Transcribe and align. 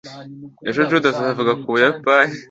ejo 0.69 0.79
judy 0.89 1.07
azavuga 1.11 1.51
ku 1.61 1.67
buyapani 1.73 2.33